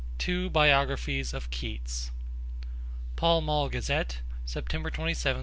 TWO 0.17 0.49
BIOGRAPHIES 0.49 1.31
OF 1.31 1.51
KEATS 1.51 2.09
(Pall 3.15 3.39
Mall 3.41 3.69
Gazette, 3.69 4.21
September 4.45 4.89
27, 4.89 4.89
1887.) 4.89 5.39